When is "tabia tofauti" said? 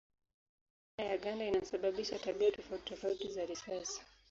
2.19-2.83